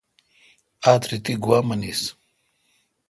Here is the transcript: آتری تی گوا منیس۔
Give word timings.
آتری 0.91 1.17
تی 1.25 1.33
گوا 1.43 1.59
منیس۔ 1.67 2.01